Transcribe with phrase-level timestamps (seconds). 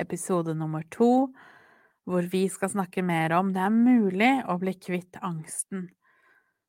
[0.00, 1.28] episode nummer to,
[2.08, 5.88] hvor vi skal snakke mer om det er mulig å bli kvitt angsten.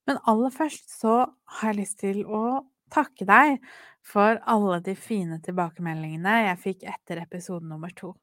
[0.10, 3.60] Men aller først så har jeg lyst til å takke deg
[4.06, 8.16] for alle de fine tilbakemeldingene jeg fikk etter episode nummer to.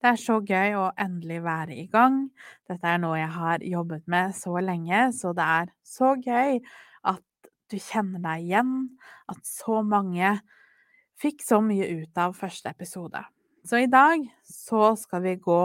[0.00, 2.22] Det er så gøy å endelig være i gang.
[2.68, 6.60] Dette er noe jeg har jobbet med så lenge, så det er så gøy
[7.08, 8.72] at du kjenner deg igjen,
[9.28, 10.38] at så mange
[11.20, 13.20] fikk så mye ut av første episode.
[13.64, 15.64] Så i dag så skal vi gå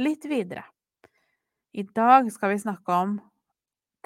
[0.00, 0.64] litt videre.
[1.76, 3.18] I dag skal vi snakke om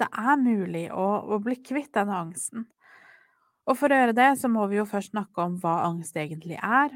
[0.01, 2.65] det er mulig å, å bli kvitt denne angsten.
[3.69, 6.57] Og for å gjøre det, så må vi jo først snakke om hva angst egentlig
[6.57, 6.91] er.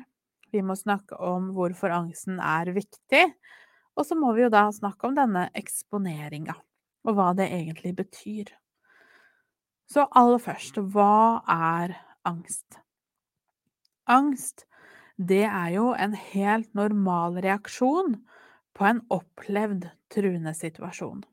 [0.52, 3.24] Vi må snakke om hvorfor angsten er viktig.
[3.96, 6.58] Og så må vi jo da snakke om denne eksponeringa,
[7.08, 8.52] og hva det egentlig betyr.
[9.88, 11.96] Så aller først, hva er
[12.28, 12.82] angst?
[14.12, 14.66] Angst,
[15.18, 18.18] det er jo en helt normal reaksjon
[18.76, 21.24] på en opplevd truende situasjon.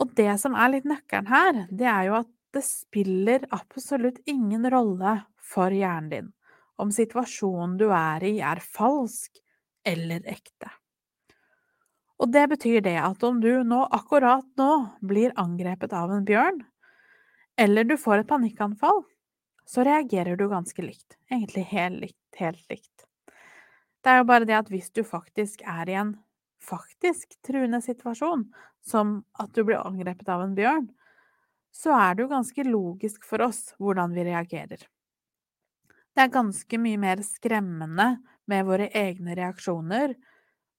[0.00, 4.66] Og det som er litt nøkkelen her, det er jo at det spiller absolutt ingen
[4.72, 6.30] rolle for hjernen din
[6.82, 9.38] om situasjonen du er i, er falsk
[9.86, 10.70] eller ekte.
[12.22, 16.62] Og det betyr det at om du nå, akkurat nå, blir angrepet av en bjørn,
[17.60, 19.02] eller du får et panikkanfall,
[19.72, 21.16] så reagerer du ganske likt.
[21.30, 22.18] Egentlig helt likt.
[22.36, 23.06] Helt likt.
[24.02, 26.16] Det er jo bare det at hvis du faktisk er i en
[26.62, 28.44] faktisk truende situasjon,
[28.84, 30.90] som at du blir angrepet av en bjørn,
[31.72, 34.82] så er det jo ganske logisk for oss hvordan vi reagerer.
[36.12, 38.08] Det er ganske mye mer skremmende
[38.50, 40.12] med våre egne reaksjoner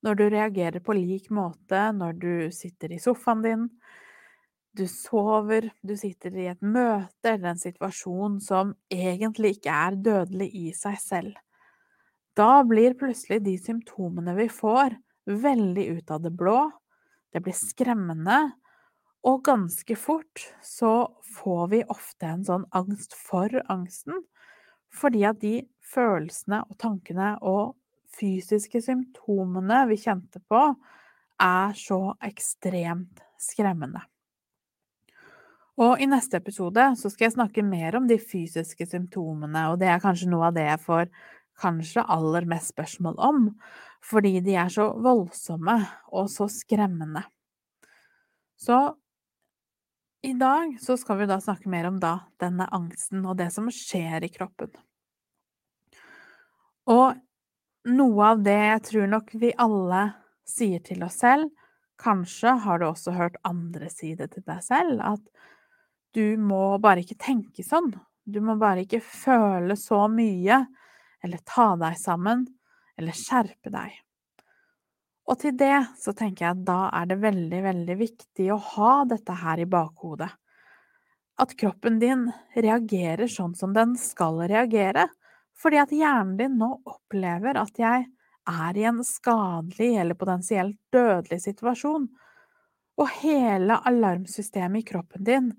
[0.05, 3.69] når du reagerer på lik måte når du sitter i sofaen din,
[4.73, 10.49] du sover, du sitter i et møte eller en situasjon som egentlig ikke er dødelig
[10.57, 11.35] i seg selv.
[12.33, 14.95] Da blir plutselig de symptomene vi får,
[15.29, 16.57] veldig ut av det blå,
[17.33, 18.39] det blir skremmende,
[19.23, 20.93] og ganske fort så
[21.37, 24.25] får vi ofte en sånn angst for angsten,
[24.93, 25.53] fordi at de
[25.93, 27.77] følelsene og tankene og
[28.13, 30.65] fysiske symptomene vi kjente på,
[31.41, 34.03] er så ekstremt skremmende.
[35.81, 39.89] Og i neste episode så skal jeg snakke mer om de fysiske symptomene, og det
[39.89, 41.07] er kanskje noe av det jeg får
[41.61, 43.47] kanskje aller mest spørsmål om,
[44.05, 45.77] fordi de er så voldsomme
[46.13, 47.23] og så skremmende.
[48.57, 48.77] Så
[50.23, 53.67] i dag så skal vi da snakke mer om da denne angsten og det som
[53.73, 54.71] skjer i kroppen.
[56.89, 57.17] Og
[57.89, 60.05] noe av det jeg tror nok vi alle
[60.47, 61.49] sier til oss selv,
[61.99, 65.21] kanskje har du også hørt andre si det til deg selv, at
[66.13, 67.91] du må bare ikke tenke sånn.
[68.23, 70.61] Du må bare ikke føle så mye,
[71.23, 72.45] eller ta deg sammen,
[72.99, 73.97] eller skjerpe deg.
[75.23, 78.93] Og til det så tenker jeg at da er det veldig, veldig viktig å ha
[79.07, 80.29] dette her i bakhodet.
[81.39, 85.07] At kroppen din reagerer sånn som den skal reagere,
[85.57, 88.05] fordi at hjernen din nå opplever at jeg
[88.49, 92.09] er i en skadelig eller potensielt dødelig situasjon,
[92.99, 95.53] og hele alarmsystemet i kroppen din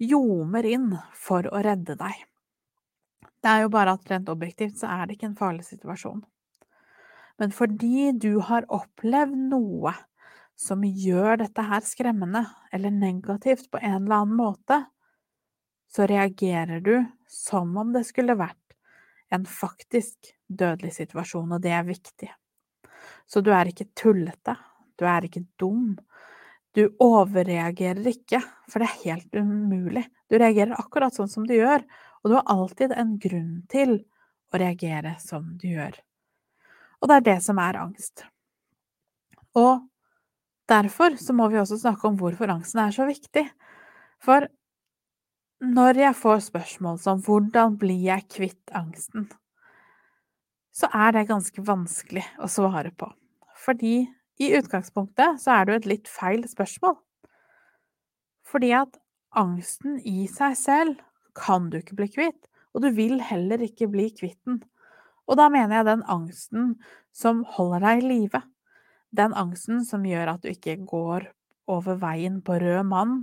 [0.00, 2.26] ljomer inn for å redde deg.
[3.40, 6.22] Det er jo bare at rent objektivt så er det ikke en farlig situasjon.
[7.40, 9.94] Men fordi du har opplevd noe
[10.60, 14.82] som gjør dette her skremmende eller negativt på en eller annen måte,
[15.90, 16.94] så reagerer du
[17.26, 18.76] som om det skulle vært
[19.32, 22.28] en faktisk dødelig situasjon, og det er viktig.
[23.26, 24.56] Så du er ikke tullete,
[24.98, 25.94] du er ikke dum,
[26.76, 28.40] du overreagerer ikke,
[28.70, 30.04] for det er helt umulig.
[30.30, 31.82] Du reagerer akkurat sånn som du gjør,
[32.22, 33.96] og du har alltid en grunn til
[34.50, 35.98] å reagere som du gjør.
[37.00, 38.24] Og det er det som er angst.
[39.58, 39.82] Og
[40.70, 43.46] derfor så må vi også snakke om hvorfor angsten er så viktig.
[44.22, 44.46] For
[45.60, 49.30] når jeg får spørsmål som 'hvordan blir jeg kvitt angsten',
[50.72, 53.10] så er det ganske vanskelig å svare på.
[53.56, 54.08] Fordi
[54.40, 56.96] i utgangspunktet så er det jo et litt feil spørsmål.
[58.48, 58.96] Fordi at
[59.36, 61.02] angsten i seg selv
[61.38, 64.62] kan du ikke bli kvitt, og du vil heller ikke bli kvitt den.
[65.30, 66.72] Og da mener jeg den angsten
[67.14, 68.40] som holder deg i live.
[69.14, 71.28] Den angsten som gjør at du ikke går
[71.70, 73.14] over veien på rød mann,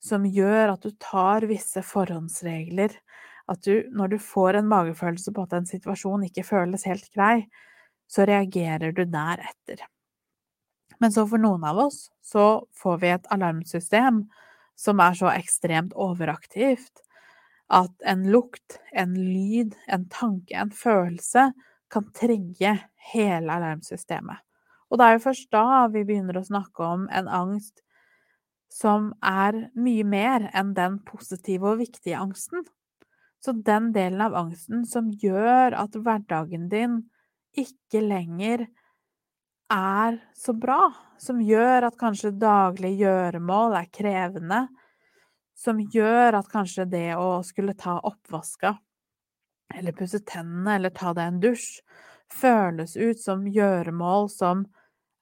[0.00, 2.92] som gjør at du tar visse forhåndsregler,
[3.50, 7.46] at du, når du får en magefølelse på at en situasjon ikke føles helt grei,
[8.10, 9.82] så reagerer du deretter.
[11.00, 14.24] Men så for noen av oss så får vi et alarmsystem
[14.80, 17.02] som er så ekstremt overaktivt
[17.70, 21.50] at en lukt, en lyd, en tanke, en følelse
[21.90, 22.74] kan trigge
[23.12, 24.42] hele alarmsystemet.
[24.90, 27.84] Og det er jo først da vi begynner å snakke om en angst
[28.70, 32.64] som er mye mer enn den positive og viktige angsten.
[33.42, 37.00] Så den delen av angsten som gjør at hverdagen din
[37.58, 38.66] ikke lenger
[39.70, 44.60] er så bra, som gjør at kanskje daglige gjøremål er krevende,
[45.56, 48.74] som gjør at kanskje det å skulle ta oppvaska,
[49.74, 51.80] eller pusse tennene, eller ta deg en dusj,
[52.30, 54.64] føles ut som gjøremål som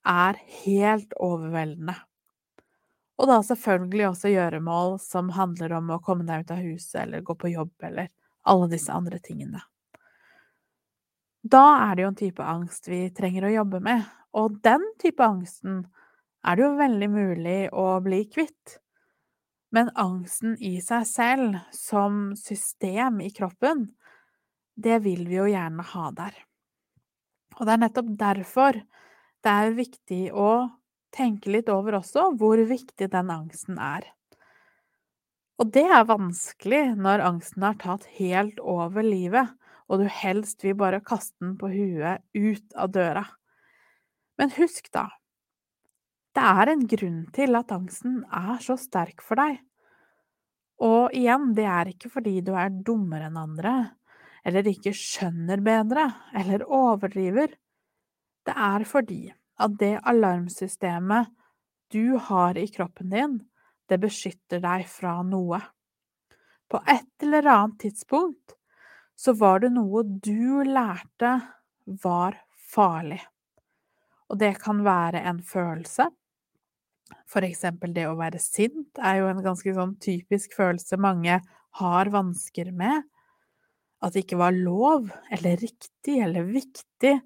[0.08, 1.96] er helt overveldende.
[3.18, 7.24] Og da selvfølgelig også gjøremål som handler om å komme deg ut av huset, eller
[7.26, 8.12] gå på jobb, eller
[8.48, 9.64] alle disse andre tingene.
[11.42, 14.06] Da er det jo en type angst vi trenger å jobbe med,
[14.36, 15.86] og den type angsten
[16.44, 18.78] er det jo veldig mulig å bli kvitt.
[19.74, 23.88] Men angsten i seg selv, som system i kroppen,
[24.78, 26.36] det vil vi jo gjerne ha der.
[27.58, 28.78] Og det er nettopp derfor
[29.44, 30.68] det er viktig å
[31.14, 34.06] tenke litt over også hvor viktig den angsten er.
[35.58, 39.50] Og det er vanskelig når angsten har tatt helt over livet,
[39.88, 43.24] og du helst vil bare kaste den på huet ut av døra.
[44.38, 45.08] Men husk, da,
[46.36, 49.58] det er en grunn til at angsten er så sterk for deg.
[50.86, 53.74] Og igjen, det er ikke fordi du er dummere enn andre,
[54.46, 56.04] eller ikke skjønner bedre,
[56.38, 57.56] eller overdriver.
[58.46, 59.24] Det er fordi
[59.58, 61.32] at det alarmsystemet
[61.90, 63.34] du har i kroppen din,
[63.88, 65.58] det beskytter deg fra noe.
[66.68, 68.54] På et eller annet tidspunkt
[69.18, 71.32] så var det noe du lærte
[72.04, 72.36] var
[72.70, 73.24] farlig.
[74.28, 76.08] Og det kan være en følelse.
[77.28, 81.40] For eksempel det å være sint er jo en ganske sånn typisk følelse mange
[81.80, 83.06] har vansker med.
[84.04, 87.16] At det ikke var lov eller riktig eller viktig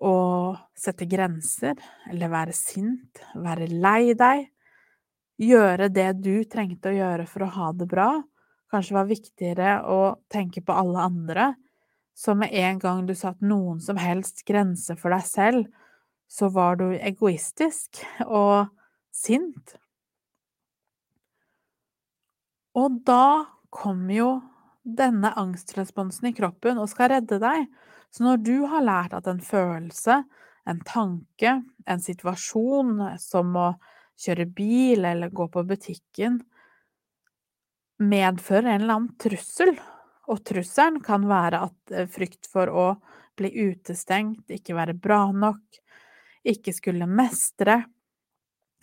[0.00, 0.14] å
[0.78, 4.46] sette grenser eller være sint, være lei deg.
[5.40, 8.10] Gjøre det du trengte å gjøre for å ha det bra.
[8.70, 10.00] Kanskje var viktigere å
[10.30, 11.50] tenke på alle andre.
[12.14, 15.70] Så med en gang du satte noen som helst grense for deg selv,
[16.30, 18.70] så var du egoistisk og
[19.14, 19.74] sint.
[22.78, 24.30] Og da kommer jo
[24.82, 27.66] denne angstresponsen i kroppen og skal redde deg.
[28.10, 30.22] Så når du har lært at en følelse,
[30.70, 33.72] en tanke, en situasjon som å
[34.20, 36.40] kjøre bil eller gå på butikken
[38.00, 39.74] medfører en eller annen trussel,
[40.30, 42.86] og trusselen kan være at eh, frykt for å
[43.38, 45.80] bli utestengt, ikke være bra nok,
[46.46, 47.82] ikke skulle mestre,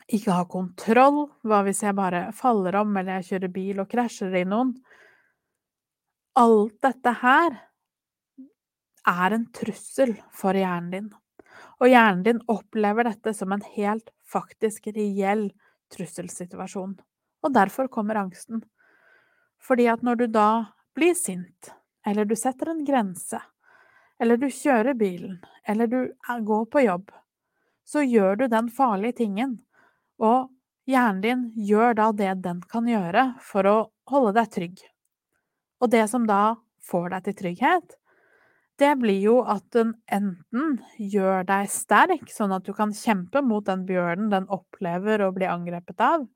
[0.07, 4.35] ikke ha kontroll, hva hvis jeg bare faller om eller jeg kjører bil og krasjer
[4.39, 4.75] i noen?
[6.37, 7.57] Alt dette her
[9.07, 11.09] er en trussel for hjernen din,
[11.81, 15.49] og hjernen din opplever dette som en helt faktisk reell
[15.93, 16.97] trusselsituasjon,
[17.43, 18.61] og derfor kommer angsten.
[19.63, 20.49] Fordi at når du da
[20.95, 21.71] blir sint,
[22.07, 23.39] eller du setter en grense,
[24.19, 25.99] eller du kjører bilen, eller du
[26.47, 27.11] går på jobb,
[27.87, 29.57] så gjør du den farlige tingen,
[30.19, 30.49] og
[30.89, 33.77] hjernen din gjør da det den kan gjøre for å
[34.11, 34.83] holde deg trygg.
[35.83, 37.95] Og det som da får deg til trygghet,
[38.77, 43.65] det blir jo at den enten gjør deg sterk, sånn at du kan kjempe mot
[43.65, 46.27] den bjørnen den opplever å bli angrepet av,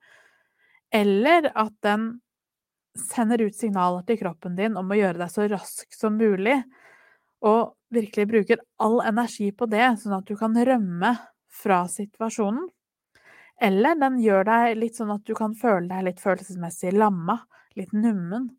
[0.92, 2.16] eller at den
[2.98, 6.58] sender ut signaler til kroppen din om å gjøre deg så rask som mulig,
[7.46, 11.14] og virkelig bruker all energi på det, sånn at du kan rømme
[11.54, 12.70] fra situasjonen.
[13.62, 17.38] Eller den gjør deg litt sånn at du kan føle deg litt følelsesmessig lamma,
[17.78, 18.50] litt nummen.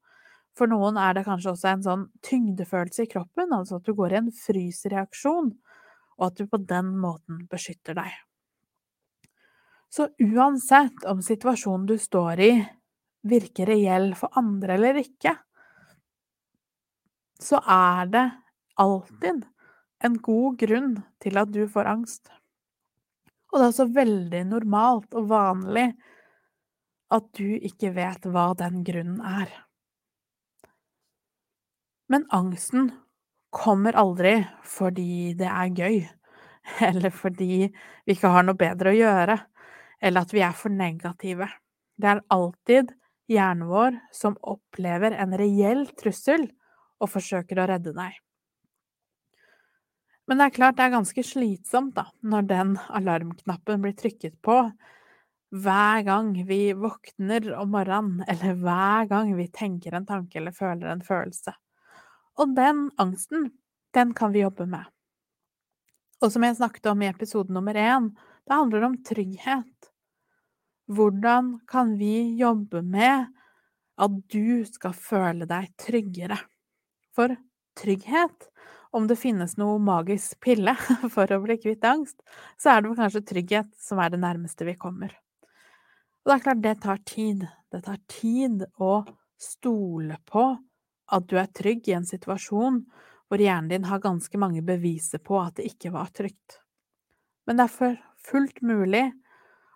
[0.59, 4.13] For noen er det kanskje også en sånn tyngdefølelse i kroppen, altså at du går
[4.13, 5.49] i en frysreaksjon,
[6.21, 8.13] og at du på den måten beskytter deg.
[9.93, 12.53] Så uansett om situasjonen du står i,
[13.29, 15.35] virker reell for andre eller ikke,
[17.43, 18.25] så er det
[18.81, 19.43] alltid
[20.07, 22.31] en god grunn til at du får angst.
[23.53, 25.91] Og det er så veldig normalt og vanlig
[27.13, 29.51] at du ikke vet hva den grunnen er.
[32.13, 32.91] Men angsten
[33.53, 36.01] kommer aldri fordi det er gøy,
[36.89, 39.39] eller fordi vi ikke har noe bedre å gjøre,
[40.01, 41.49] eller at vi er for negative.
[42.01, 42.97] Det er alltid
[43.31, 46.49] hjernen vår som opplever en reell trussel
[47.03, 48.17] og forsøker å redde deg.
[50.29, 54.59] Men det er klart det er ganske slitsomt da, når den alarmknappen blir trykket på
[55.53, 60.93] hver gang vi våkner om morgenen, eller hver gang vi tenker en tanke eller føler
[60.93, 61.55] en følelse.
[62.41, 63.51] Og den angsten,
[63.93, 64.87] den kan vi jobbe med.
[66.23, 68.13] Og som jeg snakket om i episode nummer én,
[68.47, 69.91] det handler om trygghet.
[70.93, 73.27] Hvordan kan vi jobbe med
[74.03, 76.39] at du skal føle deg tryggere?
[77.13, 77.35] For
[77.79, 78.49] trygghet,
[78.93, 80.75] om det finnes noe magisk pille
[81.15, 82.21] for å bli kvitt angst,
[82.61, 85.15] så er det kanskje trygghet som er det nærmeste vi kommer.
[86.23, 87.47] Og det er klart, det tar tid.
[87.73, 89.01] Det tar tid å
[89.41, 90.45] stole på
[91.13, 92.83] at du er trygg i en situasjon
[93.33, 96.61] hvor hjernen din har ganske mange beviser på at det ikke var trygt.
[97.49, 97.97] Men det er
[98.29, 99.07] fullt mulig,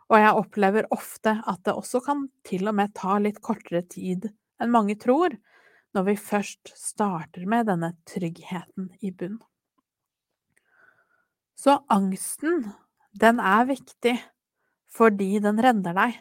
[0.06, 4.28] og jeg opplever ofte at det også kan til og med ta litt kortere tid
[4.62, 5.34] enn mange tror,
[5.96, 9.38] når vi først starter med denne tryggheten i bunn.
[11.56, 12.66] Så angsten,
[13.16, 14.18] den er viktig
[14.96, 16.18] fordi den redder deg,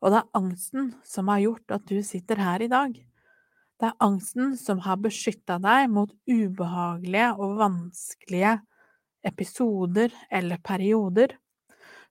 [0.00, 2.92] og det er angsten som har gjort at du sitter her i dag.
[3.78, 8.56] Det er angsten som har beskytta deg mot ubehagelige og vanskelige
[9.28, 11.34] episoder eller perioder,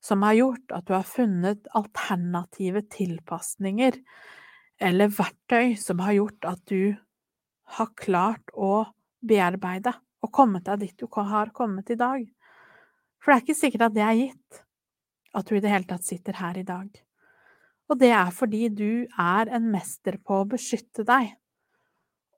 [0.02, 3.98] som har gjort at du har funnet alternative tilpasninger
[4.80, 6.96] eller verktøy som har gjort at du
[7.78, 8.86] har klart å
[9.28, 9.94] bearbeide
[10.24, 12.24] og kommet deg dit du har kommet i dag.
[13.18, 14.64] For det er ikke sikkert at det er gitt
[15.38, 16.88] at du i det hele tatt sitter her i dag.
[17.88, 21.34] Og det er fordi du er en mester på å beskytte deg.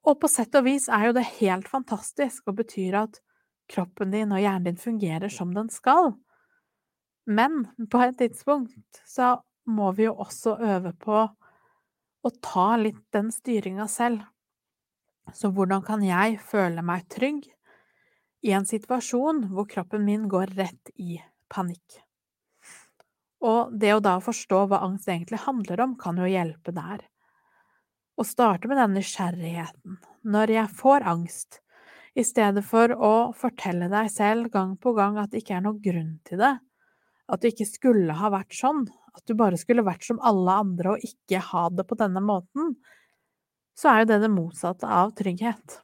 [0.08, 3.20] Og på sett og vis er jo det helt fantastisk og betyr at
[3.70, 6.14] kroppen din og hjernen din fungerer som den skal.
[7.30, 9.38] Men på et tidspunkt så
[9.70, 11.28] må vi jo også øve på
[12.26, 14.26] å ta litt den styringa selv.
[15.34, 17.46] Så hvordan kan jeg føle meg trygg
[18.46, 21.20] i en situasjon hvor kroppen min går rett i
[21.52, 22.02] panikk?
[23.46, 27.06] Og det å da forstå hva angst egentlig handler om, kan jo hjelpe der
[28.20, 31.62] Å starte med den nysgjerrigheten når jeg får angst,
[32.20, 35.80] i stedet for å fortelle deg selv gang på gang at det ikke er noen
[35.80, 36.58] grunn til det,
[37.30, 40.96] at du ikke skulle ha vært sånn, at du bare skulle vært som alle andre
[40.96, 42.74] og ikke ha det på denne måten,
[43.78, 45.80] så er jo det det motsatte av trygghet.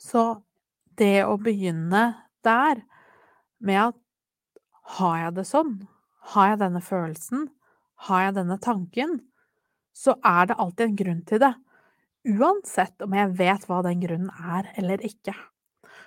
[0.00, 0.24] Så
[0.98, 2.06] det å begynne
[2.46, 2.82] der,
[3.64, 4.00] med at
[4.98, 5.76] har jeg det sånn,
[6.34, 7.46] har jeg denne følelsen,
[8.08, 9.18] har jeg denne tanken,
[9.94, 11.52] så er det alltid en grunn til det,
[12.34, 15.34] uansett om jeg vet hva den grunnen er eller ikke.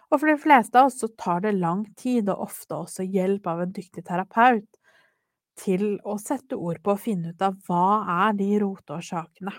[0.08, 3.48] Og for de fleste av oss så tar det lang tid, og ofte også hjelp
[3.52, 4.70] av en dyktig terapeut,
[5.58, 9.54] til å sette ord på og finne ut av hva er de roteårsakene.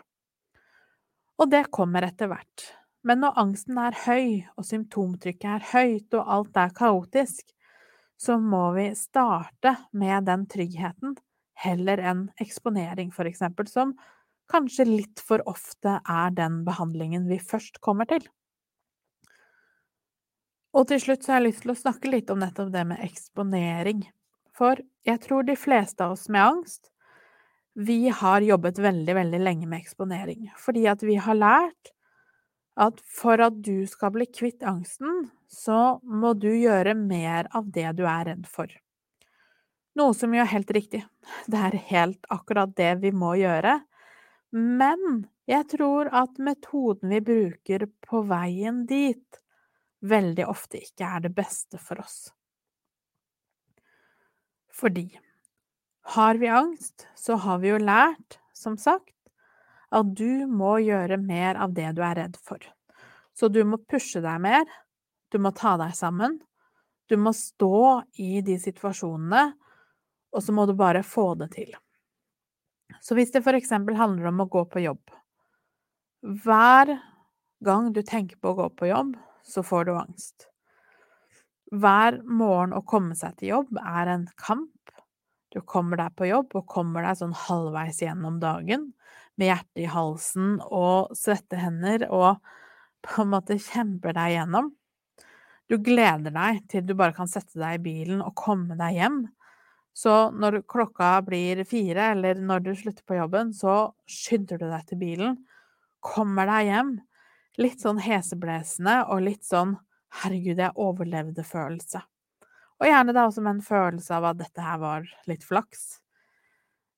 [1.38, 2.68] Og det kommer etter hvert.
[3.06, 4.28] Men når angsten er høy,
[4.58, 7.52] og symptomtrykket er høyt, og alt er kaotisk,
[8.18, 11.14] så må vi starte med den tryggheten
[11.58, 13.94] heller enn eksponering, for eksempel, som
[14.50, 18.24] kanskje litt for ofte er den behandlingen vi først kommer til.
[20.76, 23.02] Og til slutt så har jeg lyst til å snakke litt om nettopp det med
[23.04, 24.04] eksponering.
[24.56, 26.90] For jeg tror de fleste av oss med angst,
[27.78, 30.48] vi har jobbet veldig, veldig lenge med eksponering.
[30.58, 31.92] Fordi at vi har lært
[32.78, 37.88] at for at du skal bli kvitt angsten, så må du gjøre mer av det
[37.98, 38.70] du er redd for.
[39.98, 41.02] Noe som jo er helt riktig.
[41.50, 43.80] Det er helt akkurat det vi må gjøre
[44.50, 49.40] men jeg tror at metoden vi bruker på veien dit,
[50.00, 52.28] veldig ofte ikke er det beste for oss.
[54.78, 55.08] Fordi
[56.14, 59.14] har vi angst, så har vi jo lært, som sagt,
[59.90, 62.62] at du må gjøre mer av det du er redd for.
[63.36, 64.64] Så du må pushe deg mer,
[65.32, 66.38] du må ta deg sammen,
[67.08, 69.44] du må stå i de situasjonene,
[70.32, 71.72] og så må du bare få det til.
[73.04, 75.12] Så hvis det for eksempel handler om å gå på jobb
[76.24, 76.94] Hver
[77.64, 79.12] gang du tenker på å gå på jobb,
[79.48, 80.48] så får du angst.
[81.72, 84.72] Hver morgen å komme seg til jobb er en kamp.
[85.52, 88.90] Du kommer deg på jobb og kommer deg sånn halvveis gjennom dagen
[89.40, 92.40] med hjertet i halsen og svette hender og
[93.04, 94.72] på en måte kjemper deg gjennom.
[95.68, 99.20] Du gleder deg til du bare kan sette deg i bilen og komme deg hjem
[99.98, 104.84] så når klokka blir fire, eller når du slutter på jobben, så skynder du deg
[104.86, 105.38] til bilen,
[106.04, 106.92] kommer deg hjem,
[107.58, 109.76] litt sånn heseblesende og litt sånn
[110.20, 112.02] 'herregud, jeg overlevde'-følelse.
[112.78, 115.98] Og gjerne da også med en følelse av at dette her var litt flaks.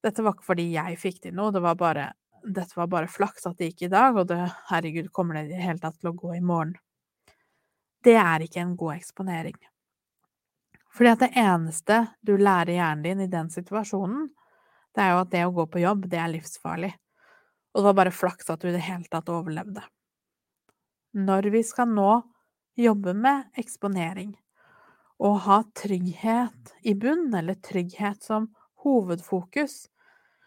[0.04, 2.12] Dette var ikke fordi jeg fikk til noe, det var bare,
[2.44, 4.38] dette var bare flaks at det gikk i dag, og det,
[4.70, 6.76] herregud, kommer det i det hele tatt til å gå i morgen?
[8.04, 9.56] Det er ikke en god eksponering.
[10.96, 14.30] Fordi at det eneste du lærer hjernen din i den situasjonen,
[14.96, 16.90] det er jo at det å gå på jobb, det er livsfarlig.
[17.70, 19.84] Og det var bare flaks at du i det hele tatt overlevde.
[21.12, 22.10] Når vi skal nå
[22.78, 24.34] jobbe med eksponering,
[25.20, 28.48] og ha trygghet i bunn, eller trygghet som
[28.84, 29.88] hovedfokus,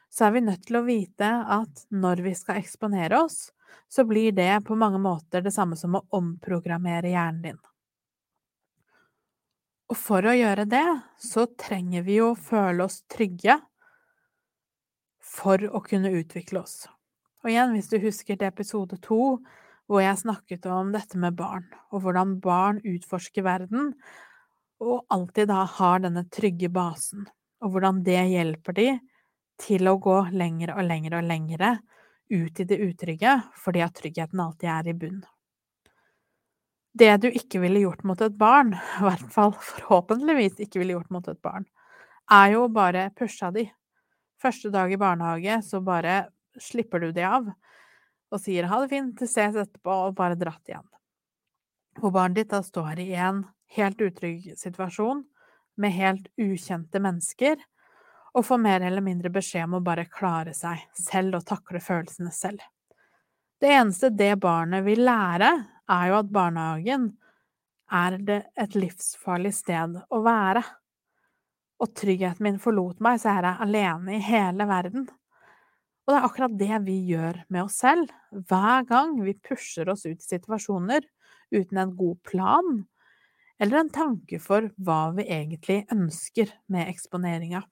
[0.09, 3.51] så er vi nødt til å vite at når vi skal eksponere oss,
[3.89, 7.61] så blir det på mange måter det samme som å omprogrammere hjernen din.
[9.93, 10.85] Og for å gjøre det,
[11.21, 13.59] så trenger vi jo å føle oss trygge
[15.21, 16.87] for å kunne utvikle oss.
[17.43, 19.37] Og igjen, hvis du husker til episode to,
[19.87, 23.91] hvor jeg snakket om dette med barn, og hvordan barn utforsker verden,
[24.83, 27.27] og alltid da har denne trygge basen,
[27.63, 28.87] og hvordan det hjelper de
[29.61, 31.75] til å gå lengre og lengre og lengre
[32.33, 35.21] ut i det utrygge, fordi at tryggheten alltid er i bunn.
[36.93, 41.13] Det du ikke ville gjort mot et barn, i hvert fall forhåpentligvis ikke ville gjort
[41.13, 41.67] mot et barn,
[42.31, 43.67] er jo bare pusha de.
[44.41, 46.27] Første dag i barnehage så bare
[46.59, 47.47] slipper du de av
[48.33, 50.87] og sier ha det fint, ses etterpå, og bare dratt igjen.
[51.99, 53.43] Hvor barnet ditt da står i en
[53.75, 55.21] helt utrygg situasjon
[55.77, 57.61] med helt ukjente mennesker,
[58.33, 62.33] og får mer eller mindre beskjed om å bare klare seg selv og takle følelsene
[62.33, 62.63] selv.
[63.61, 65.51] Det eneste det barnet vil lære,
[65.93, 67.11] er jo at barnehagen
[67.93, 70.63] er det et livsfarlig sted å være.
[71.83, 75.05] Og tryggheten min forlot meg, så er jeg alene i hele verden.
[76.03, 80.03] Og det er akkurat det vi gjør med oss selv, hver gang vi pusher oss
[80.05, 81.05] ut i situasjoner
[81.53, 82.81] uten en god plan,
[83.61, 87.63] eller en tanke for hva vi egentlig ønsker med eksponeringa.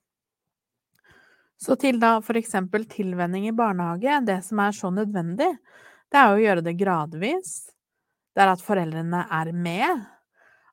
[1.60, 5.52] Så til da for eksempel tilvenning i barnehage, det som er så nødvendig,
[6.10, 7.52] det er å gjøre det gradvis,
[8.32, 10.02] det er at foreldrene er med,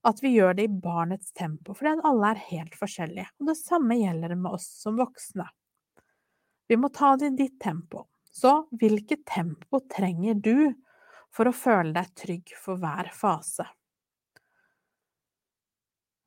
[0.07, 3.99] at vi gjør det i barnets tempo, fordi alle er helt forskjellige, og det samme
[3.99, 5.49] gjelder med oss som voksne.
[6.69, 8.05] Vi må ta det i ditt tempo.
[8.29, 10.69] Så hvilket tempo trenger du
[11.33, 13.65] for å føle deg trygg for hver fase?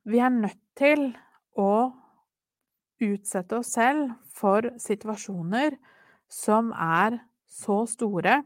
[0.02, 1.12] Vi er nødt til
[1.54, 1.92] å
[3.02, 5.78] utsette oss selv for situasjoner
[6.26, 8.40] som er så store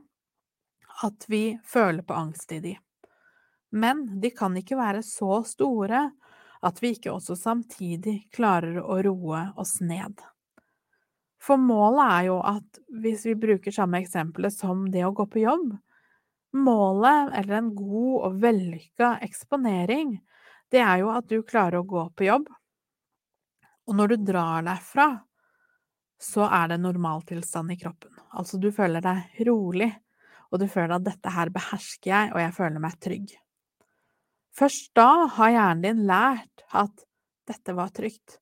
[1.06, 2.76] at vi føler på angst i de.
[3.72, 6.06] Men de kan ikke være så store
[6.66, 10.20] at vi ikke også samtidig klarer å roe oss ned.
[11.46, 15.44] For målet er jo at hvis vi bruker samme eksempelet som det å gå på
[15.44, 15.76] jobb
[16.56, 20.14] Målet, eller en god og vellykka eksponering,
[20.72, 22.46] det er jo at du klarer å gå på jobb,
[23.86, 25.08] og når du drar derfra,
[26.22, 28.14] så er det normaltilstand i kroppen.
[28.32, 29.90] Altså, du føler deg rolig,
[30.50, 33.36] og du føler at 'dette her behersker jeg, og jeg føler meg trygg'.
[34.56, 37.04] Først da har hjernen din lært at
[37.46, 38.38] 'dette var trygt',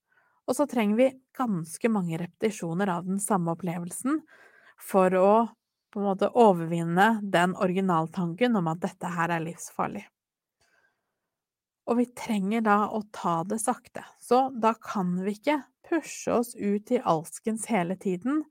[0.46, 4.20] og så trenger vi ganske mange repetisjoner av den samme opplevelsen
[4.80, 5.30] for å
[5.94, 10.02] på en måte overvinne den originaltanken om at dette her er livsfarlig.
[11.86, 16.54] Og vi trenger da å ta det sakte, så da kan vi ikke pushe oss
[16.56, 18.42] ut i alskens hele tiden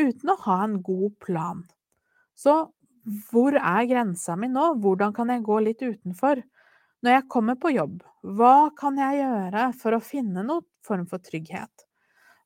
[0.00, 1.62] uten å ha en god plan.
[2.34, 2.72] Så
[3.30, 6.42] hvor er grensa mi nå, hvordan kan jeg gå litt utenfor?
[7.00, 8.02] Når jeg kommer på jobb,
[8.36, 11.86] hva kan jeg gjøre for å finne noen form for trygghet?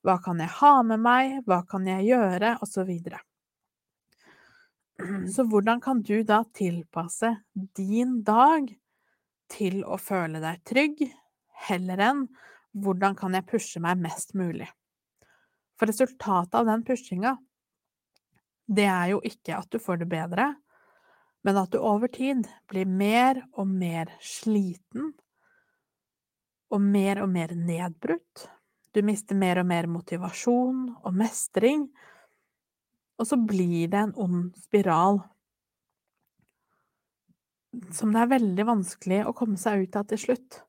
[0.05, 3.19] Hva kan jeg ha med meg, hva kan jeg gjøre, og så videre.
[5.35, 7.33] Så hvordan kan du da tilpasse
[7.75, 8.69] din dag
[9.51, 11.03] til å føle deg trygg,
[11.67, 12.23] heller enn
[12.79, 14.69] hvordan kan jeg pushe meg mest mulig?
[15.75, 17.35] For resultatet av den pushinga,
[18.71, 20.53] det er jo ikke at du får det bedre,
[21.45, 25.13] men at du over tid blir mer og mer sliten
[26.73, 28.47] og mer og mer nedbrutt.
[28.95, 31.89] Du mister mer og mer motivasjon og mestring,
[33.21, 35.21] og så blir det en ond spiral
[37.95, 40.61] som det er veldig vanskelig å komme seg ut av til slutt.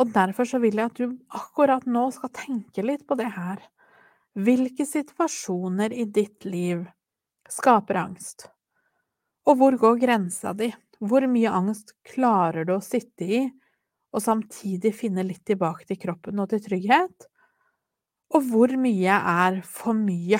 [0.00, 3.62] Og derfor så vil jeg at du akkurat nå skal tenke litt på det her.
[4.36, 6.84] Hvilke situasjoner i ditt liv
[7.50, 8.48] skaper angst?
[9.48, 10.70] Og hvor går grensa di?
[11.00, 13.40] Hvor mye angst klarer du å sitte i,
[14.12, 17.28] og samtidig finne litt tilbake til kroppen og til trygghet?
[18.36, 20.38] Og hvor mye er for mye,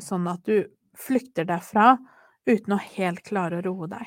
[0.00, 0.64] sånn at du
[0.98, 1.94] flykter derfra
[2.48, 4.06] uten å helt klare å roe deg.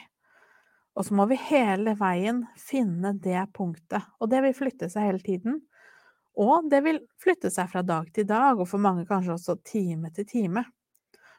[0.98, 5.22] Og så må vi hele veien finne det punktet, og det vil flytte seg hele
[5.24, 5.60] tiden.
[6.38, 10.12] Og det vil flytte seg fra dag til dag, og for mange kanskje også time
[10.14, 10.66] til time.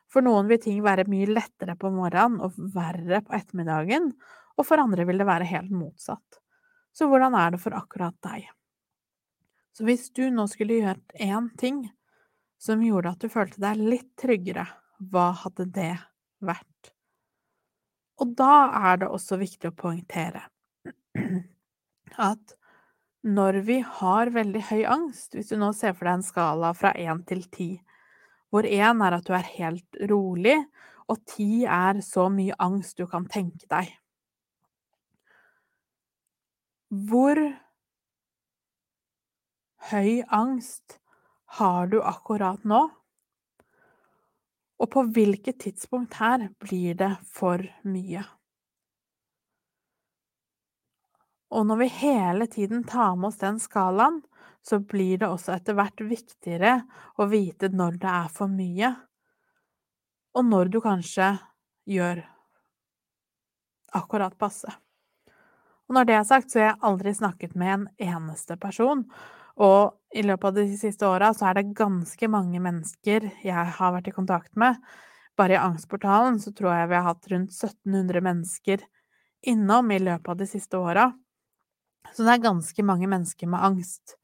[0.08, 4.10] For noen vil ting være mye lettere på morgenen og verre på ettermiddagen,
[4.58, 6.40] og for andre vil det være helt motsatt.
[6.96, 8.48] Så hvordan er det for akkurat deg?
[9.76, 11.84] Så hvis du nå skulle gjort én ting
[12.58, 14.64] som gjorde at du følte deg litt tryggere,
[14.98, 15.92] hva hadde det
[16.42, 16.94] vært?
[18.18, 18.54] Og da
[18.90, 20.42] er det også viktig å poengtere
[22.30, 22.56] at
[23.28, 26.92] når vi har veldig høy angst, hvis du nå ser for deg en skala fra
[26.98, 27.68] én til ti,
[28.48, 30.56] hvor én er at du er helt rolig,
[31.08, 33.90] og ti er så mye angst du kan tenke deg
[36.88, 37.36] Hvor
[39.90, 40.96] høy angst
[41.58, 42.80] har du akkurat nå?
[44.78, 48.24] Og på hvilket tidspunkt her blir det for mye?
[51.52, 54.20] Og når vi hele tiden tar med oss den skalaen,
[54.64, 56.74] så blir det også etter hvert viktigere
[57.16, 58.92] å vite når det er for mye,
[60.36, 61.32] og når du kanskje
[61.88, 62.20] gjør
[63.96, 64.70] akkurat passe.
[65.88, 69.06] Og når det er sagt, så har jeg aldri snakket med en eneste person
[69.58, 73.94] og i løpet av de siste åra så er det ganske mange mennesker jeg har
[73.94, 74.78] vært i kontakt med.
[75.38, 78.84] Bare i Angstportalen så tror jeg vi har hatt rundt 1700 mennesker
[79.46, 81.10] innom i løpet av de siste åra.
[82.14, 84.14] Så det er ganske mange mennesker med angst.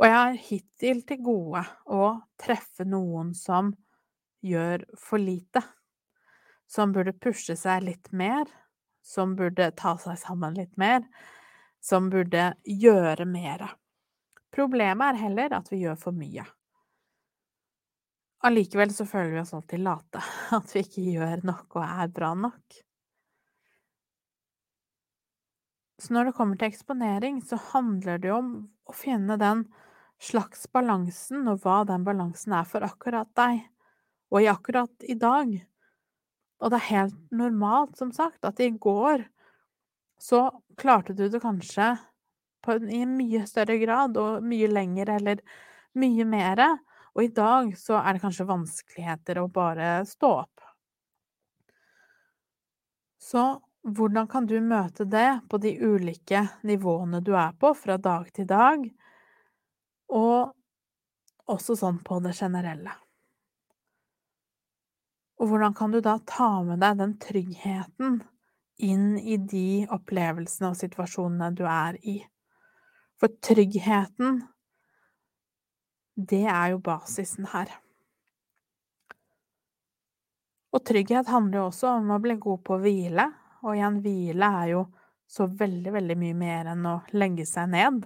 [0.00, 2.08] Og jeg har hittil til gode å
[2.40, 3.70] treffe noen som
[4.44, 5.62] gjør for lite.
[6.66, 8.48] Som burde pushe seg litt mer.
[9.04, 11.04] Som burde ta seg sammen litt mer.
[11.84, 13.68] Som burde gjøre mer.
[14.54, 16.44] Problemet er heller at vi gjør for mye.
[18.44, 20.20] Allikevel så føler vi oss alltid late,
[20.58, 22.80] at vi ikke gjør nok og er bra nok.
[26.02, 28.50] Så når det kommer til eksponering, så handler det jo om
[28.88, 29.64] å finne den
[30.22, 33.62] slags balansen, og hva den balansen er for akkurat deg,
[34.32, 35.52] og i akkurat i dag.
[36.62, 39.26] Og det er helt normalt, som sagt, at i går
[40.20, 40.46] så
[40.80, 41.94] klarte du det kanskje
[42.64, 45.42] på, i en mye større grad og mye lenger eller
[46.00, 46.70] mye mere.
[47.14, 50.64] Og i dag så er det kanskje vanskeligheter å bare stå opp.
[53.20, 53.44] Så
[53.84, 58.48] hvordan kan du møte det på de ulike nivåene du er på, fra dag til
[58.48, 58.86] dag,
[60.08, 60.54] og
[61.52, 62.94] også sånn på det generelle?
[65.36, 68.22] Og hvordan kan du da ta med deg den tryggheten
[68.80, 72.18] inn i de opplevelsene og situasjonene du er i?
[73.20, 74.40] For tryggheten,
[76.14, 77.68] det er jo basisen her.
[80.74, 83.28] Og trygghet handler jo også om å bli god på å hvile,
[83.64, 84.86] og igjen, hvile er jo
[85.30, 88.04] så veldig, veldig mye mer enn å legge seg ned.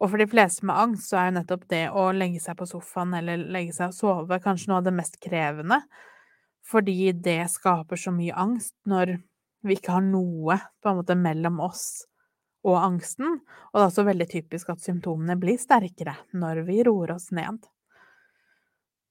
[0.00, 2.68] Og for de fleste med angst så er jo nettopp det å legge seg på
[2.68, 5.82] sofaen eller legge seg og sove kanskje noe av det mest krevende,
[6.64, 9.18] fordi det skaper så mye angst når
[9.66, 12.06] vi ikke har noe på en måte mellom oss
[12.64, 17.14] og angsten, og det er også veldig typisk at symptomene blir sterkere når vi roer
[17.16, 17.60] oss ned.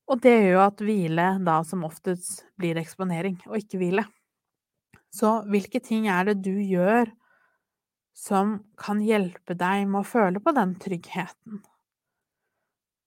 [0.09, 4.05] Og det gjør jo at hvile da som oftest blir eksponering, og ikke hvile.
[5.13, 7.09] Så hvilke ting er det du gjør
[8.17, 11.63] som kan hjelpe deg med å føle på den tryggheten?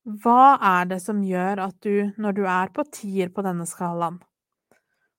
[0.03, 4.19] Hva er det som gjør at du, når du er på tier på denne skalaen,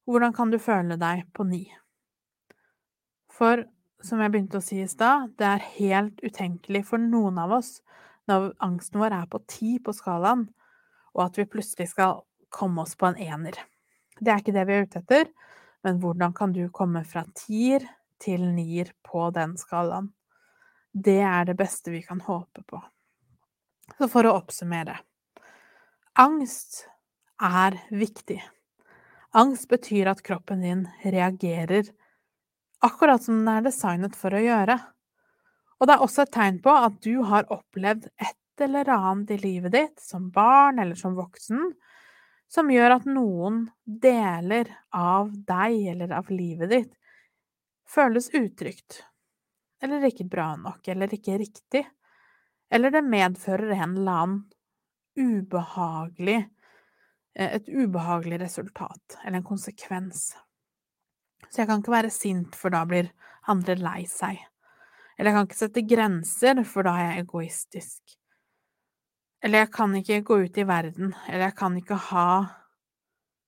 [0.03, 1.63] hvordan kan du føle deg på ni?
[3.31, 3.63] For
[4.03, 7.77] som jeg begynte å si i stad, det er helt utenkelig for noen av oss
[8.27, 10.49] når angsten vår er på ti på skalaen,
[11.15, 12.21] og at vi plutselig skal
[12.53, 13.55] komme oss på en ener.
[14.19, 15.31] Det er ikke det vi er ute etter,
[15.83, 17.85] men hvordan kan du komme fra tier
[18.23, 20.11] til nier på den skalaen?
[20.93, 22.79] Det er det beste vi kan håpe på.
[23.97, 24.99] Så for å oppsummere
[26.21, 26.83] Angst
[27.41, 28.37] er viktig.
[29.33, 31.89] Angst betyr at kroppen din reagerer
[32.85, 34.77] akkurat som den er designet for å gjøre.
[35.81, 39.39] Og det er også et tegn på at du har opplevd et eller annet i
[39.41, 41.73] livet ditt, som barn eller som voksen,
[42.53, 46.93] som gjør at noen deler av deg eller av livet ditt
[47.89, 49.01] føles utrygt,
[49.83, 51.83] eller ikke bra nok, eller ikke riktig,
[52.73, 54.39] eller det medfører en eller annen
[55.19, 60.31] ubehagelig eh, et ubehagelig resultat, eller en konsekvens.
[61.49, 63.11] Så jeg kan ikke være sint, for da blir
[63.49, 64.39] andre lei seg.
[65.17, 68.17] Eller jeg kan ikke sette grenser, for da er jeg egoistisk.
[69.43, 72.27] Eller jeg kan ikke gå ut i verden, eller jeg kan ikke ha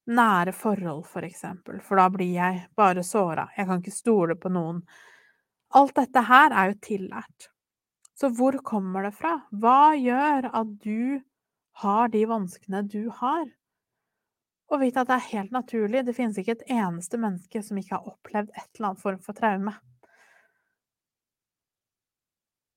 [0.05, 3.47] Nære forhold, for eksempel, for da blir jeg bare såra.
[3.58, 4.84] Jeg kan ikke stole på noen.
[5.73, 7.47] Alt dette her er jo tillært.
[8.13, 9.34] Så hvor kommer det fra?
[9.49, 11.23] Hva gjør at du
[11.81, 13.49] har de vanskene du har?
[14.69, 16.05] Og vite at det er helt naturlig.
[16.05, 19.38] Det finnes ikke et eneste menneske som ikke har opplevd et eller annet form for
[19.38, 19.73] traume.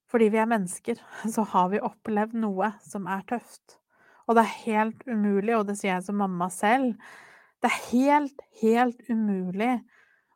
[0.09, 1.01] Fordi vi er mennesker,
[1.35, 3.79] så har vi opplevd noe som er tøft.
[4.29, 6.99] Og det er helt umulig, og det sier jeg som mamma selv,
[7.59, 9.79] det er helt, helt umulig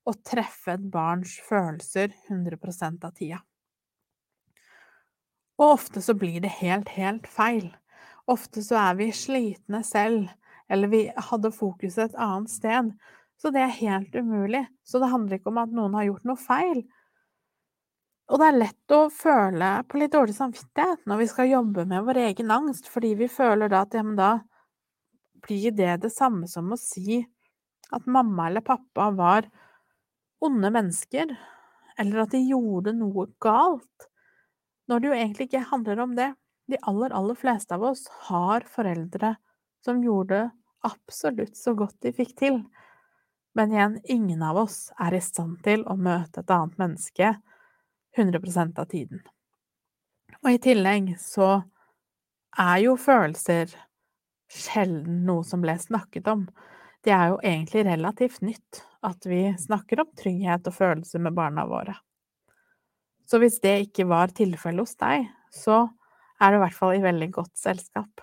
[0.08, 2.58] å treffe et barns følelser 100
[3.06, 3.42] av tida.
[5.60, 7.68] Og ofte så blir det helt, helt feil.
[8.30, 10.32] Ofte så er vi slitne selv,
[10.72, 12.90] eller vi hadde fokuset et annet sted.
[13.38, 14.64] Så det er helt umulig.
[14.82, 16.82] Så det handler ikke om at noen har gjort noe feil.
[18.32, 22.06] Og det er lett å føle på litt dårlig samvittighet når vi skal jobbe med
[22.06, 24.30] vår egen angst, fordi vi føler da at ja, da
[25.44, 27.20] blir det det samme som å si
[27.92, 29.50] at mamma eller pappa var
[30.42, 31.34] onde mennesker,
[32.00, 34.08] eller at de gjorde noe galt,
[34.88, 36.32] når det jo egentlig ikke handler om det.
[36.72, 39.34] De aller, aller fleste av oss har foreldre
[39.84, 40.46] som gjorde
[40.88, 42.62] absolutt så godt de fikk til,
[43.52, 47.34] men igjen, ingen av oss er i stand til å møte et annet menneske
[48.16, 49.22] 100% av tiden.
[50.42, 51.62] Og i tillegg så
[52.58, 53.72] er jo følelser
[54.52, 56.46] sjelden noe som ble snakket om.
[57.02, 61.64] Det er jo egentlig relativt nytt at vi snakker om trygghet og følelser med barna
[61.66, 61.96] våre.
[63.26, 65.86] Så hvis det ikke var tilfellet hos deg, så
[66.42, 68.22] er du i hvert fall i veldig godt selskap.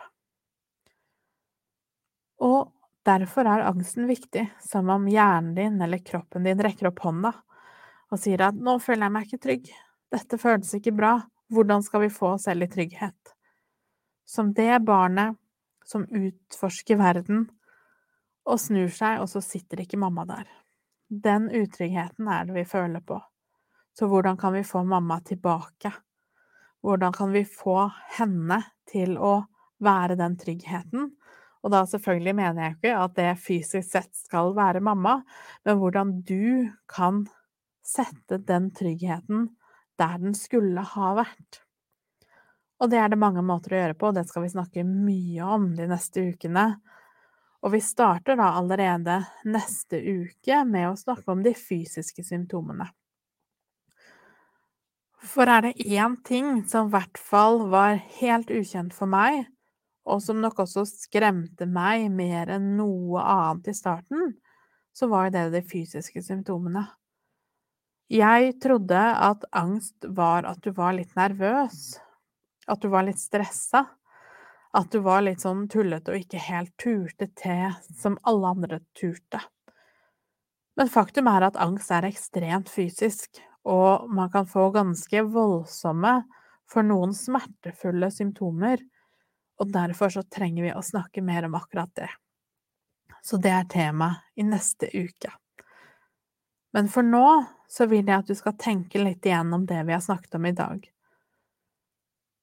[2.45, 2.69] Og
[3.08, 7.34] derfor er angsten viktig, som om hjernen din eller kroppen din rekker opp hånda
[8.10, 9.74] og sier at 'nå føler jeg meg ikke trygg',
[10.12, 13.34] 'dette føles ikke bra', hvordan skal vi få oss selv i trygghet?
[14.26, 15.38] Som det barnet
[15.86, 17.50] som utforsker verden
[18.45, 20.45] og snur seg, og så sitter ikke mamma der.
[21.10, 23.17] Den utryggheten er det vi føler på.
[23.98, 25.91] Så hvordan kan vi få mamma tilbake?
[26.82, 29.41] Hvordan kan vi få henne til å
[29.84, 31.10] være den tryggheten?
[31.60, 35.17] Og da selvfølgelig mener jeg ikke at det fysisk sett skal være mamma,
[35.65, 37.26] men hvordan du kan
[37.86, 39.50] sette den tryggheten
[40.00, 41.63] der den skulle ha vært.
[42.80, 45.48] Og det er det mange måter å gjøre på, og det skal vi snakke mye
[45.58, 46.70] om de neste ukene.
[47.60, 49.18] Og vi starter da allerede
[49.52, 52.88] neste uke med å snakke om de fysiske symptomene.
[55.20, 59.50] For er det én ting som i hvert fall var helt ukjent for meg,
[60.08, 64.32] og som nok også skremte meg mer enn noe annet i starten,
[64.96, 66.86] så var det de fysiske symptomene.
[68.10, 72.00] Jeg trodde at angst var at du var litt nervøs,
[72.65, 73.84] at du var litt stressa,
[74.74, 79.41] at du var litt sånn tullete og ikke helt turte til som alle andre turte.
[80.78, 86.22] Men faktum er at angst er ekstremt fysisk, og man kan få ganske voldsomme,
[86.69, 88.82] for noen smertefulle symptomer,
[89.60, 92.10] og derfor så trenger vi å snakke mer om akkurat det.
[93.26, 95.34] Så det er tema i neste uke.
[96.73, 97.25] Men for nå
[97.69, 100.55] så vil jeg at du skal tenke litt igjennom det vi har snakket om i
[100.58, 100.86] dag.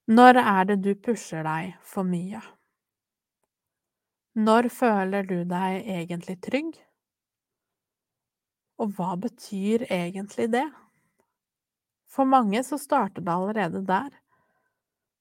[0.06, 2.42] Når er det du pusher deg for mye?
[4.36, 6.74] Når føler du deg egentlig trygg?
[8.78, 10.66] Og hva betyr egentlig det?
[12.12, 14.12] For mange så starter det allerede der.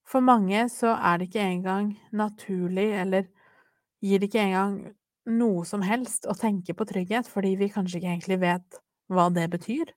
[0.06, 3.26] For mange så er det ikke engang naturlig, eller
[4.06, 4.76] gir det ikke engang
[5.26, 9.48] noe som helst å tenke på trygghet, fordi vi kanskje ikke egentlig vet hva det
[9.54, 9.92] betyr,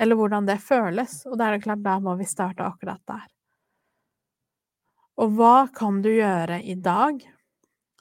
[0.00, 3.26] eller hvordan det føles, og da er det klart, da må vi starte akkurat der.
[5.20, 7.20] Og hva kan du gjøre i dag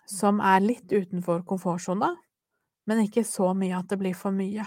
[0.07, 2.13] som er litt utenfor komfortsona,
[2.87, 4.65] men ikke så mye at det blir for mye?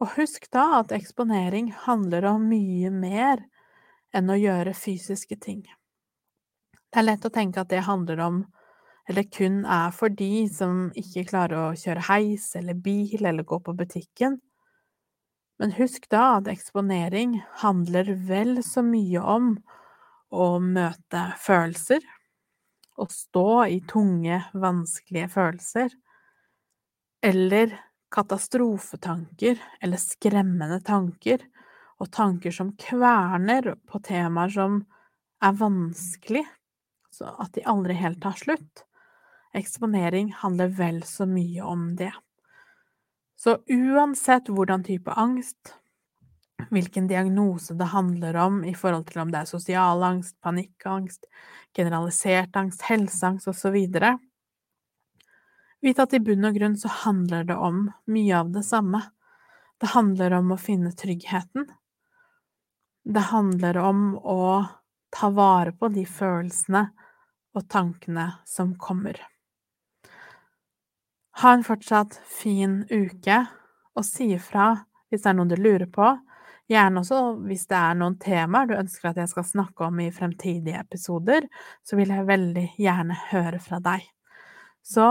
[0.00, 3.44] Og husk da at eksponering handler om mye mer
[4.16, 5.60] enn å gjøre fysiske ting.
[6.90, 8.40] Det er lett å tenke at det handler om
[9.10, 13.58] eller kun er for de som ikke klarer å kjøre heis eller bil eller gå
[13.66, 14.36] på butikken,
[15.60, 19.52] men husk da at eksponering handler vel så mye om
[20.32, 22.00] å møte følelser,
[22.96, 25.92] å stå i tunge, vanskelige følelser,
[27.20, 27.76] eller
[28.10, 31.44] katastrofetanker eller skremmende tanker,
[32.00, 34.80] og tanker som kverner på temaer som
[35.44, 36.46] er vanskelig,
[37.12, 38.86] så at de aldri helt tar slutt.
[39.56, 42.12] Eksponering handler vel så mye om det.
[43.40, 45.74] Så uansett hvordan type angst,
[46.68, 51.24] hvilken diagnose det handler om i forhold til om det er sosial angst, panikkangst,
[51.76, 53.78] generalisert angst, helseangst osv.,
[55.80, 59.00] Vit at i bunn og grunn så handler det om mye av det samme.
[59.80, 61.64] Det handler om å finne tryggheten.
[63.08, 64.42] Det handler om å
[65.08, 66.84] ta vare på de følelsene
[67.56, 69.16] og tankene som kommer.
[71.40, 73.36] Ha en fortsatt fin uke,
[73.96, 74.74] og si ifra
[75.08, 76.10] hvis det er noe du lurer på.
[76.68, 80.10] Gjerne også hvis det er noen temaer du ønsker at jeg skal snakke om i
[80.12, 81.46] fremtidige episoder,
[81.80, 84.04] så vil jeg veldig gjerne høre fra deg.
[84.84, 85.06] Så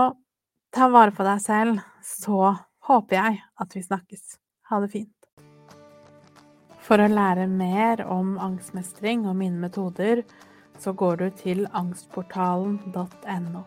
[0.70, 2.54] ta vare på deg selv, så
[2.86, 4.38] håper jeg at vi snakkes.
[4.70, 5.16] Ha det fint.
[6.86, 10.22] For å lære mer om angstmestring og mine metoder,
[10.78, 13.66] så går du til angstportalen.no.